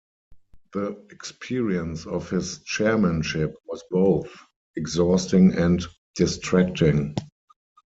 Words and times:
The 0.73 0.97
experience 1.11 2.07
of 2.07 2.27
his 2.31 2.57
chairmanship 2.63 3.55
was 3.67 3.83
both 3.91 4.35
exhausting 4.75 5.53
and 5.53 5.85
distracting. 6.15 7.15